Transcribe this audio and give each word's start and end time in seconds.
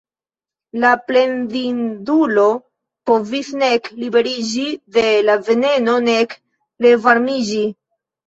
La 0.83 0.91
plendindulo 1.09 2.45
povis 3.11 3.51
nek 3.63 3.89
liberiĝi 4.05 4.65
de 4.97 5.05
la 5.27 5.37
veneno 5.51 5.99
nek 6.09 6.33
revarmiĝi. 6.87 7.63